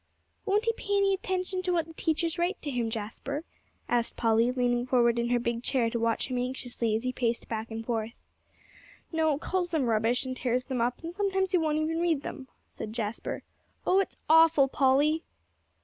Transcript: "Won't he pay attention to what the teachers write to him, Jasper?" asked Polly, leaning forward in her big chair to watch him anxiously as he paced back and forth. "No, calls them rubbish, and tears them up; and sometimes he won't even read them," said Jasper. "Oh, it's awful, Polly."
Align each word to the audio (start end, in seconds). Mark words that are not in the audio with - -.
"Won't 0.47 0.65
he 0.65 0.73
pay 0.73 1.13
attention 1.13 1.61
to 1.61 1.73
what 1.73 1.85
the 1.85 1.93
teachers 1.93 2.39
write 2.39 2.59
to 2.63 2.71
him, 2.71 2.89
Jasper?" 2.89 3.43
asked 3.87 4.15
Polly, 4.17 4.51
leaning 4.51 4.83
forward 4.87 5.19
in 5.19 5.29
her 5.29 5.37
big 5.37 5.61
chair 5.61 5.91
to 5.91 5.99
watch 5.99 6.27
him 6.27 6.39
anxiously 6.39 6.95
as 6.95 7.03
he 7.03 7.13
paced 7.13 7.47
back 7.47 7.69
and 7.69 7.85
forth. 7.85 8.23
"No, 9.11 9.37
calls 9.37 9.69
them 9.69 9.85
rubbish, 9.85 10.25
and 10.25 10.35
tears 10.35 10.63
them 10.63 10.81
up; 10.81 11.03
and 11.03 11.13
sometimes 11.13 11.51
he 11.51 11.59
won't 11.59 11.77
even 11.77 12.01
read 12.01 12.23
them," 12.23 12.47
said 12.67 12.93
Jasper. 12.93 13.43
"Oh, 13.85 13.99
it's 13.99 14.17
awful, 14.27 14.67
Polly." 14.67 15.23